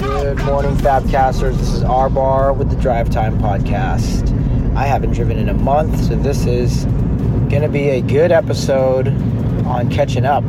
Good 0.00 0.44
morning, 0.44 0.76
Fabcasters. 0.76 1.56
This 1.58 1.72
is 1.72 1.82
R 1.82 2.08
Bar 2.08 2.52
with 2.54 2.70
the 2.70 2.76
Drive 2.76 3.10
Time 3.10 3.38
Podcast. 3.38 4.28
I 4.76 4.86
haven't 4.86 5.12
driven 5.12 5.36
in 5.36 5.48
a 5.50 5.54
month, 5.54 6.04
so 6.04 6.16
this 6.16 6.46
is 6.46 6.84
going 7.50 7.62
to 7.62 7.68
be 7.68 7.90
a 7.90 8.00
good 8.00 8.32
episode 8.32 9.08
on 9.66 9.90
catching 9.90 10.24
up. 10.24 10.44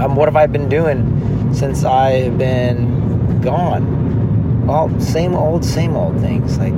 Um, 0.00 0.16
what 0.16 0.26
have 0.26 0.36
I 0.36 0.46
been 0.46 0.68
doing 0.68 1.39
since 1.52 1.84
I've 1.84 2.38
been 2.38 3.40
gone? 3.40 4.66
Well, 4.66 5.00
same 5.00 5.34
old, 5.34 5.64
same 5.64 5.96
old 5.96 6.20
things 6.20 6.58
like 6.58 6.74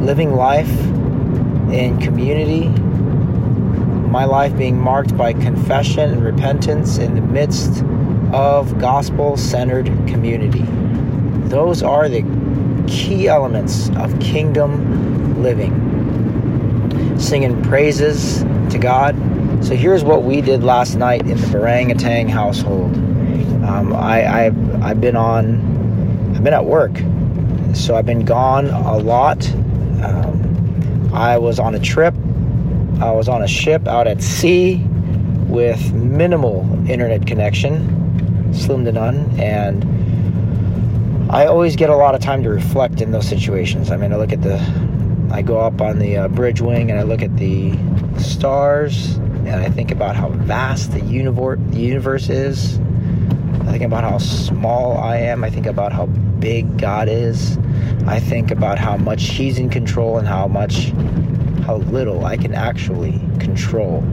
living 0.00 0.34
life 0.34 0.70
in 1.70 1.98
community, 2.00 2.68
my 4.10 4.24
life 4.24 4.56
being 4.56 4.78
marked 4.78 5.16
by 5.16 5.32
confession 5.32 6.10
and 6.10 6.24
repentance 6.24 6.98
in 6.98 7.14
the 7.14 7.20
midst 7.20 7.82
of 8.32 8.78
gospel 8.78 9.36
centered 9.36 9.86
community. 10.06 10.64
Those 11.48 11.82
are 11.82 12.08
the 12.08 12.22
key 12.86 13.28
elements 13.28 13.88
of 13.96 14.18
kingdom 14.20 15.42
living. 15.42 15.72
Singing 17.18 17.62
praises 17.62 18.42
to 18.70 18.78
God. 18.78 19.16
So 19.64 19.74
here's 19.74 20.04
what 20.04 20.22
we 20.22 20.40
did 20.40 20.62
last 20.62 20.96
night 20.96 21.22
in 21.22 21.28
the 21.28 21.46
Barangatang 21.46 22.28
household. 22.28 22.94
Um, 23.66 23.92
I, 23.94 24.46
I've, 24.46 24.82
I've 24.82 25.00
been 25.00 25.16
on, 25.16 26.34
I've 26.36 26.44
been 26.44 26.54
at 26.54 26.64
work, 26.64 26.96
so 27.74 27.96
I've 27.96 28.06
been 28.06 28.24
gone 28.24 28.66
a 28.66 28.96
lot. 28.96 29.44
Um, 30.02 31.10
I 31.12 31.36
was 31.38 31.58
on 31.58 31.74
a 31.74 31.80
trip. 31.80 32.14
I 33.00 33.10
was 33.10 33.28
on 33.28 33.42
a 33.42 33.48
ship 33.48 33.88
out 33.88 34.06
at 34.06 34.22
sea 34.22 34.82
with 35.48 35.92
minimal 35.92 36.64
internet 36.88 37.26
connection 37.26 38.52
slim 38.54 38.84
to 38.84 38.92
none, 38.92 39.38
and 39.38 39.84
I 41.30 41.46
always 41.46 41.74
get 41.74 41.90
a 41.90 41.96
lot 41.96 42.14
of 42.14 42.20
time 42.20 42.42
to 42.44 42.50
reflect 42.50 43.00
in 43.00 43.10
those 43.10 43.28
situations. 43.28 43.90
I 43.90 43.96
mean, 43.96 44.12
I 44.12 44.16
look 44.16 44.32
at 44.32 44.42
the, 44.42 44.58
I 45.30 45.42
go 45.42 45.58
up 45.58 45.80
on 45.80 45.98
the 45.98 46.16
uh, 46.16 46.28
bridge 46.28 46.60
wing 46.60 46.90
and 46.90 47.00
I 47.00 47.02
look 47.02 47.20
at 47.20 47.36
the 47.36 47.76
stars, 48.18 49.16
and 49.16 49.56
I 49.56 49.68
think 49.70 49.90
about 49.90 50.14
how 50.14 50.28
vast 50.28 50.92
the 50.92 51.00
universe, 51.00 51.58
the 51.70 51.80
universe 51.80 52.28
is. 52.28 52.78
I 53.66 53.72
think 53.72 53.82
about 53.82 54.04
how 54.04 54.18
small 54.18 54.98
I 54.98 55.16
am. 55.16 55.44
I 55.44 55.50
think 55.50 55.66
about 55.66 55.92
how 55.92 56.06
big 56.06 56.78
God 56.78 57.08
is. 57.08 57.58
I 58.06 58.20
think 58.20 58.50
about 58.50 58.78
how 58.78 58.96
much 58.96 59.24
He's 59.24 59.58
in 59.58 59.70
control 59.70 60.18
and 60.18 60.26
how 60.26 60.46
much, 60.46 60.92
how 61.64 61.76
little 61.76 62.24
I 62.24 62.36
can 62.36 62.54
actually 62.54 63.20
control 63.38 64.04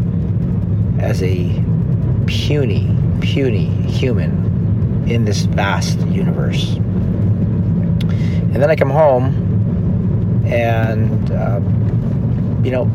as 1.00 1.22
a 1.24 1.64
puny 2.26 2.90
puny 3.24 3.66
human 3.90 5.08
in 5.08 5.26
this 5.26 5.44
vast 5.44 6.00
universe. 6.08 6.76
And 6.76 8.56
then 8.56 8.70
I 8.70 8.76
come 8.76 8.90
home 8.90 10.44
and, 10.46 11.32
uh, 11.32 11.60
you 12.64 12.72
know, 12.72 12.92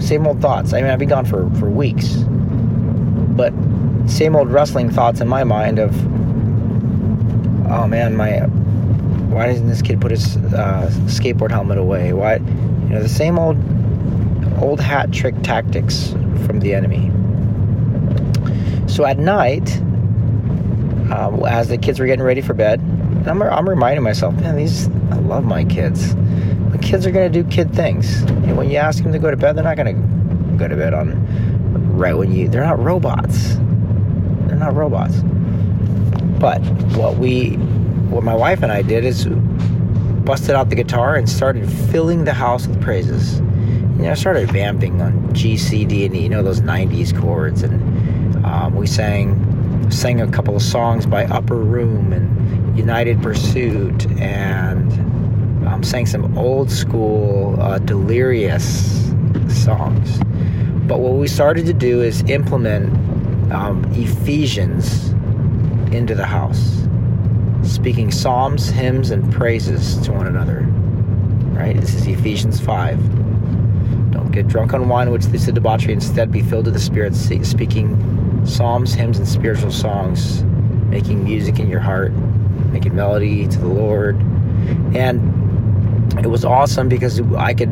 same 0.00 0.26
old 0.26 0.40
thoughts. 0.40 0.72
I 0.72 0.82
mean, 0.82 0.90
I've 0.90 0.98
been 0.98 1.08
gone 1.08 1.24
for, 1.24 1.48
for 1.58 1.70
weeks, 1.70 2.16
but 3.36 3.52
same 4.08 4.34
old 4.34 4.50
wrestling 4.50 4.90
thoughts 4.90 5.20
in 5.20 5.28
my 5.28 5.44
mind 5.44 5.78
of, 5.78 5.94
oh 7.70 7.86
man, 7.86 8.16
my, 8.16 8.40
why 9.28 9.46
doesn't 9.46 9.68
this 9.68 9.82
kid 9.82 10.00
put 10.00 10.10
his 10.10 10.36
uh, 10.36 10.90
skateboard 11.04 11.50
helmet 11.50 11.78
away? 11.78 12.12
Why, 12.12 12.36
you 12.36 12.88
know, 12.88 13.02
the 13.02 13.08
same 13.08 13.38
old, 13.38 13.56
old 14.60 14.80
hat 14.80 15.12
trick 15.12 15.34
tactics 15.42 16.10
from 16.46 16.60
the 16.60 16.74
enemy. 16.74 17.10
So 18.88 19.04
at 19.04 19.18
night, 19.18 19.76
um, 21.12 21.44
as 21.46 21.68
the 21.68 21.78
kids 21.78 22.00
were 22.00 22.06
getting 22.06 22.24
ready 22.24 22.40
for 22.40 22.54
bed, 22.54 22.80
I'm, 23.26 23.42
I'm 23.42 23.68
reminding 23.68 24.02
myself, 24.02 24.34
man, 24.36 24.56
these 24.56 24.88
I 25.10 25.16
love 25.16 25.44
my 25.44 25.64
kids. 25.64 26.14
The 26.14 26.78
kids 26.80 27.06
are 27.06 27.10
gonna 27.10 27.28
do 27.28 27.44
kid 27.44 27.74
things. 27.74 28.22
And 28.22 28.56
when 28.56 28.70
you 28.70 28.76
ask 28.76 29.02
them 29.02 29.12
to 29.12 29.18
go 29.18 29.30
to 29.30 29.36
bed, 29.36 29.56
they're 29.56 29.64
not 29.64 29.76
gonna 29.76 29.94
go 30.56 30.68
to 30.68 30.76
bed 30.76 30.94
on 30.94 31.96
right 31.96 32.14
when 32.14 32.32
you. 32.32 32.48
They're 32.48 32.64
not 32.64 32.78
robots. 32.78 33.58
They're 34.48 34.56
not 34.56 34.74
robots. 34.74 35.16
But 36.40 36.60
what 36.96 37.18
we, 37.18 37.52
what 38.10 38.24
my 38.24 38.34
wife 38.34 38.62
and 38.62 38.72
I 38.72 38.82
did 38.82 39.04
is 39.04 39.26
busted 39.26 40.54
out 40.54 40.68
the 40.68 40.76
guitar 40.76 41.14
and 41.14 41.28
started 41.28 41.70
filling 41.70 42.24
the 42.24 42.34
house 42.34 42.66
with 42.66 42.80
praises. 42.82 43.38
You 43.38 44.04
know, 44.04 44.10
I 44.10 44.14
started 44.14 44.50
vamping 44.50 45.00
on 45.00 45.32
G, 45.32 45.56
C, 45.56 45.84
D, 45.84 46.04
and 46.06 46.16
E. 46.16 46.22
You 46.22 46.28
know 46.28 46.42
those 46.42 46.60
'90s 46.60 47.18
chords 47.18 47.62
and 47.62 48.44
um, 48.44 48.74
we 48.74 48.86
sang 48.86 49.44
sang 49.90 50.20
a 50.20 50.30
couple 50.30 50.54
of 50.54 50.62
songs 50.62 51.06
by 51.06 51.24
Upper 51.26 51.56
Room 51.56 52.12
and 52.12 52.76
United 52.76 53.22
Pursuit, 53.22 54.06
and 54.20 54.92
um, 55.66 55.82
sang 55.82 56.06
some 56.06 56.36
old 56.38 56.70
school 56.70 57.60
uh, 57.60 57.78
Delirious 57.78 59.10
songs. 59.48 60.18
But 60.86 61.00
what 61.00 61.14
we 61.14 61.26
started 61.28 61.66
to 61.66 61.72
do 61.72 62.00
is 62.02 62.22
implement 62.30 63.17
um, 63.50 63.84
Ephesians 63.92 65.10
into 65.92 66.14
the 66.14 66.26
house, 66.26 66.86
speaking 67.62 68.10
psalms, 68.10 68.68
hymns, 68.68 69.10
and 69.10 69.32
praises 69.32 69.98
to 69.98 70.12
one 70.12 70.26
another. 70.26 70.66
Right? 71.54 71.76
This 71.78 71.94
is 71.94 72.06
Ephesians 72.06 72.60
5. 72.60 72.98
Don't 74.12 74.30
get 74.30 74.46
drunk 74.48 74.74
on 74.74 74.88
wine, 74.88 75.10
which 75.10 75.26
leads 75.26 75.46
to 75.46 75.52
debauchery. 75.52 75.92
Instead, 75.92 76.30
be 76.30 76.42
filled 76.42 76.66
with 76.66 76.74
the 76.74 76.80
Spirit, 76.80 77.14
speaking 77.14 78.46
psalms, 78.46 78.94
hymns, 78.94 79.18
and 79.18 79.26
spiritual 79.26 79.72
songs, 79.72 80.44
making 80.86 81.24
music 81.24 81.58
in 81.58 81.68
your 81.68 81.80
heart, 81.80 82.12
making 82.72 82.94
melody 82.94 83.46
to 83.48 83.58
the 83.58 83.66
Lord, 83.68 84.16
and 84.94 85.38
it 86.18 86.28
was 86.28 86.44
awesome 86.44 86.88
because 86.88 87.20
I 87.36 87.54
could 87.54 87.70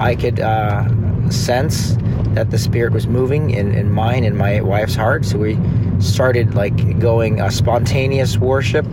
I 0.00 0.14
could 0.14 0.40
uh, 0.40 0.88
sense 1.30 1.96
that 2.36 2.50
the 2.50 2.58
Spirit 2.58 2.92
was 2.92 3.06
moving 3.06 3.48
in, 3.48 3.74
in 3.74 3.90
mine 3.90 4.22
and 4.22 4.36
my 4.36 4.60
wife's 4.60 4.94
heart. 4.94 5.24
So 5.24 5.38
we 5.38 5.58
started 6.00 6.54
like 6.54 6.98
going 6.98 7.40
a 7.40 7.50
spontaneous 7.50 8.36
worship, 8.36 8.84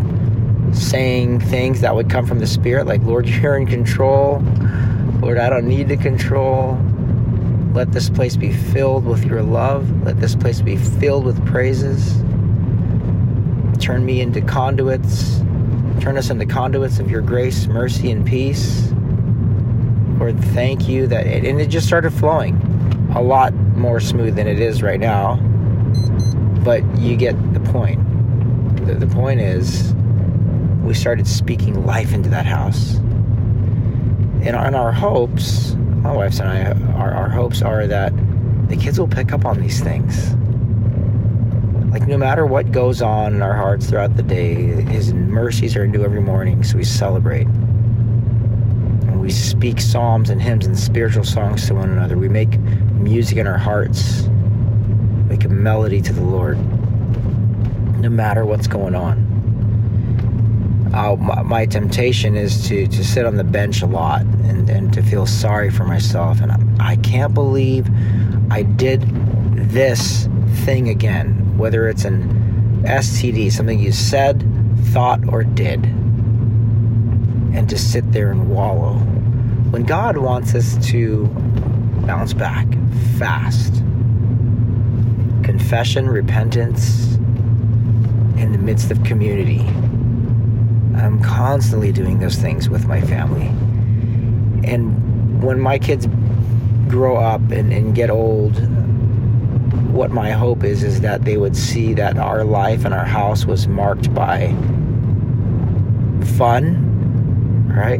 saying 0.71 1.41
things 1.41 1.81
that 1.81 1.93
would 1.93 2.09
come 2.09 2.25
from 2.25 2.39
the 2.39 2.47
Spirit, 2.47 2.87
like 2.87 3.01
Lord, 3.01 3.27
you're 3.27 3.57
in 3.57 3.67
control. 3.67 4.41
Lord, 5.19 5.37
I 5.37 5.49
don't 5.49 5.67
need 5.67 5.89
to 5.89 5.97
control. 5.97 6.79
Let 7.73 7.91
this 7.91 8.09
place 8.09 8.37
be 8.37 8.53
filled 8.53 9.03
with 9.03 9.25
your 9.25 9.43
love. 9.43 10.03
Let 10.03 10.21
this 10.21 10.37
place 10.37 10.61
be 10.61 10.77
filled 10.77 11.25
with 11.25 11.45
praises. 11.45 12.15
Turn 13.81 14.05
me 14.05 14.21
into 14.21 14.39
conduits. 14.39 15.39
Turn 15.99 16.17
us 16.17 16.29
into 16.29 16.45
conduits 16.45 16.99
of 16.99 17.11
your 17.11 17.21
grace, 17.21 17.67
mercy, 17.67 18.09
and 18.09 18.25
peace. 18.25 18.89
Lord, 20.17 20.39
thank 20.53 20.87
you 20.87 21.07
that 21.07 21.27
it, 21.27 21.43
and 21.43 21.59
it 21.59 21.67
just 21.67 21.87
started 21.87 22.13
flowing 22.13 22.72
a 23.15 23.21
lot 23.21 23.53
more 23.53 23.99
smooth 23.99 24.35
than 24.35 24.47
it 24.47 24.59
is 24.59 24.81
right 24.81 24.99
now. 24.99 25.35
But 26.63 26.83
you 26.97 27.15
get 27.15 27.35
the 27.53 27.59
point. 27.59 27.99
The, 28.85 28.95
the 28.95 29.07
point 29.07 29.39
is, 29.39 29.93
we 30.83 30.93
started 30.93 31.27
speaking 31.27 31.85
life 31.85 32.13
into 32.13 32.29
that 32.29 32.45
house. 32.45 32.95
And 34.43 34.55
on 34.55 34.75
our 34.75 34.91
hopes, 34.91 35.75
my 35.75 36.11
wife 36.11 36.39
and 36.39 36.49
I, 36.49 36.97
our, 36.97 37.13
our 37.13 37.29
hopes 37.29 37.61
are 37.61 37.87
that 37.87 38.13
the 38.67 38.75
kids 38.75 38.99
will 38.99 39.07
pick 39.07 39.31
up 39.31 39.45
on 39.45 39.61
these 39.61 39.79
things. 39.81 40.33
Like, 41.91 42.07
no 42.07 42.17
matter 42.17 42.45
what 42.45 42.71
goes 42.71 43.01
on 43.01 43.35
in 43.35 43.41
our 43.41 43.53
hearts 43.53 43.89
throughout 43.89 44.17
the 44.17 44.23
day, 44.23 44.55
His 44.55 45.13
mercies 45.13 45.75
are 45.77 45.85
new 45.85 46.03
every 46.03 46.21
morning, 46.21 46.63
so 46.63 46.77
we 46.77 46.83
celebrate. 46.83 47.47
We 49.23 49.31
speak 49.31 49.81
psalms 49.81 50.29
and 50.29 50.41
hymns 50.41 50.67
and 50.67 50.77
spiritual 50.77 51.23
songs 51.23 51.65
to 51.67 51.75
one 51.75 51.89
another. 51.89 52.17
We 52.17 52.29
make 52.29 52.59
music 52.59 53.37
in 53.37 53.47
our 53.47 53.57
hearts, 53.57 54.27
make 55.27 55.45
a 55.45 55.49
melody 55.49 56.01
to 56.01 56.13
the 56.13 56.21
Lord, 56.21 56.57
no 57.99 58.09
matter 58.09 58.45
what's 58.45 58.67
going 58.67 58.93
on 58.93 59.33
uh, 60.93 61.15
my, 61.15 61.41
my, 61.41 61.65
temptation 61.65 62.35
is 62.35 62.67
to, 62.67 62.85
to 62.87 63.03
sit 63.03 63.25
on 63.25 63.35
the 63.35 63.43
bench 63.43 63.81
a 63.81 63.85
lot 63.85 64.21
and, 64.21 64.69
and 64.69 64.93
to 64.93 65.01
feel 65.01 65.25
sorry 65.25 65.71
for 65.71 65.85
myself. 65.85 66.39
And 66.39 66.51
I, 66.51 66.91
I 66.91 66.95
can't 66.97 67.33
believe 67.33 67.89
I 68.51 68.61
did 68.61 69.01
this 69.71 70.27
thing 70.65 70.89
again, 70.89 71.57
whether 71.57 71.87
it's 71.87 72.05
an 72.05 72.83
STD, 72.83 73.51
something 73.51 73.79
you 73.79 73.91
said, 73.91 74.45
thought, 74.91 75.19
or 75.29 75.43
did, 75.43 75.81
and 77.53 77.69
to 77.69 77.77
sit 77.77 78.11
there 78.11 78.31
and 78.31 78.49
wallow. 78.49 78.95
When 79.69 79.83
God 79.83 80.17
wants 80.17 80.55
us 80.55 80.77
to 80.87 81.27
bounce 82.05 82.33
back 82.33 82.67
fast, 83.17 83.75
confession, 85.43 86.09
repentance, 86.09 87.13
in 88.37 88.51
the 88.51 88.57
midst 88.57 88.91
of 88.91 89.03
community. 89.03 89.61
I'm 90.95 91.21
constantly 91.23 91.91
doing 91.91 92.19
those 92.19 92.35
things 92.35 92.69
with 92.69 92.87
my 92.87 93.01
family. 93.01 93.47
And 94.67 95.41
when 95.41 95.59
my 95.59 95.79
kids 95.79 96.07
grow 96.87 97.17
up 97.17 97.41
and, 97.51 97.71
and 97.71 97.95
get 97.95 98.09
old, 98.09 98.55
what 99.91 100.11
my 100.11 100.31
hope 100.31 100.63
is 100.63 100.83
is 100.83 101.01
that 101.01 101.25
they 101.25 101.37
would 101.37 101.55
see 101.55 101.93
that 101.93 102.17
our 102.17 102.43
life 102.43 102.85
and 102.85 102.93
our 102.93 103.05
house 103.05 103.45
was 103.45 103.67
marked 103.67 104.13
by 104.13 104.47
fun, 106.37 106.92
right? 107.73 107.99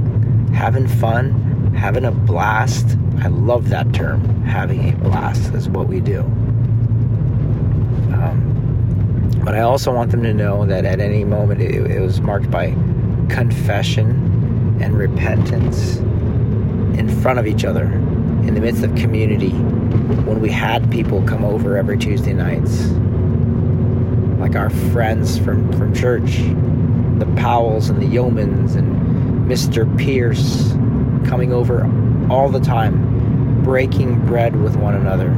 Having 0.54 0.88
fun, 0.88 1.74
having 1.74 2.06
a 2.06 2.12
blast. 2.12 2.98
I 3.20 3.28
love 3.28 3.70
that 3.70 3.94
term. 3.94 4.44
Having 4.44 4.94
a 4.94 4.98
blast 4.98 5.54
is 5.54 5.68
what 5.68 5.88
we 5.88 6.00
do. 6.00 6.22
Um, 8.14 9.42
but 9.44 9.56
I 9.56 9.62
also 9.62 9.94
want 9.94 10.12
them 10.12 10.24
to 10.24 10.34
know 10.34 10.66
that 10.66 10.86
at 10.86 11.00
any 11.00 11.24
moment 11.24 11.62
it, 11.62 11.74
it 11.74 12.00
was 12.00 12.22
marked 12.22 12.50
by 12.50 12.72
confession 13.30 14.80
and 14.82 14.98
repentance 14.98 15.98
in 16.98 17.10
front 17.22 17.40
of 17.40 17.48
each 17.48 17.66
other 17.66 17.84
in 17.84 18.54
the 18.54 18.62
midst 18.62 18.84
of 18.84 18.94
community 18.96 19.52
when 20.26 20.42
we 20.42 20.52
had 20.52 20.90
people 20.92 21.22
come 21.24 21.44
over 21.44 21.78
every 21.78 21.98
Tuesday 21.98 22.34
nights, 22.34 22.88
like 24.40 24.56
our 24.56 24.70
friends 24.92 25.38
from, 25.40 25.72
from 25.74 25.94
church, 25.94 26.38
the 27.20 27.26
Powells 27.38 27.90
and 27.90 28.02
the 28.02 28.06
Yeomans 28.06 28.76
and 28.76 29.13
Mr. 29.46 29.98
Pierce 29.98 30.72
coming 31.28 31.54
over 31.54 31.84
all 32.30 32.50
the 32.50 32.60
time, 32.60 33.64
breaking 33.64 34.26
bread 34.26 34.56
with 34.56 34.76
one 34.76 34.96
another, 34.96 35.30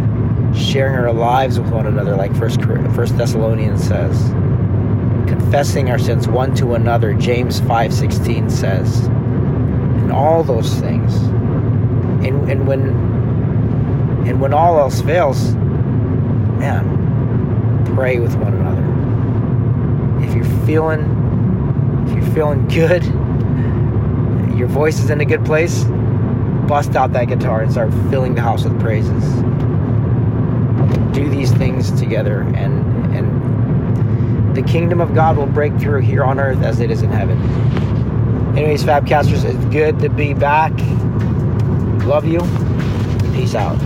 sharing 0.55 0.95
our 0.95 1.13
lives 1.13 1.59
with 1.59 1.71
one 1.71 1.87
another, 1.87 2.15
like 2.15 2.35
First, 2.35 2.61
First 2.61 3.17
Thessalonians 3.17 3.83
says, 3.83 4.29
confessing 5.27 5.89
our 5.89 5.99
sins 5.99 6.27
one 6.27 6.53
to 6.55 6.75
another, 6.75 7.13
James 7.13 7.61
5.16 7.61 8.51
says, 8.51 9.07
and 9.07 10.11
all 10.11 10.43
those 10.43 10.73
things 10.75 11.15
and, 12.25 12.49
and 12.49 12.67
when 12.67 12.89
and 14.27 14.41
when 14.41 14.53
all 14.53 14.79
else 14.79 15.01
fails, 15.01 15.53
man, 15.53 16.83
pray 17.93 18.19
with 18.19 18.35
one 18.37 18.55
another. 18.55 18.81
If 20.27 20.33
you're 20.33 20.65
feeling 20.65 21.03
if 22.07 22.15
you're 22.15 22.33
feeling 22.33 22.67
good, 22.67 23.03
your 24.55 24.67
voice 24.67 24.99
is 24.99 25.09
in 25.09 25.21
a 25.21 25.25
good 25.25 25.43
place, 25.45 25.83
bust 26.67 26.95
out 26.95 27.13
that 27.13 27.25
guitar 27.25 27.61
and 27.61 27.71
start 27.71 27.91
filling 28.09 28.35
the 28.35 28.41
house 28.41 28.63
with 28.63 28.79
praises. 28.79 29.23
Do 31.13 31.29
these 31.29 31.51
things 31.51 31.91
together 31.99 32.41
and 32.55 32.85
and 33.15 34.55
the 34.55 34.63
kingdom 34.63 35.01
of 35.01 35.13
God 35.13 35.35
will 35.35 35.45
break 35.45 35.77
through 35.77 36.01
here 36.01 36.23
on 36.23 36.39
earth 36.39 36.63
as 36.63 36.79
it 36.79 36.89
is 36.89 37.01
in 37.01 37.11
heaven. 37.11 37.37
Anyways, 38.57 38.83
Fabcasters, 38.83 39.43
it's 39.43 39.65
good 39.65 39.99
to 39.99 40.09
be 40.09 40.33
back. 40.33 40.71
Love 42.05 42.25
you. 42.25 42.39
Peace 43.33 43.53
out. 43.53 43.77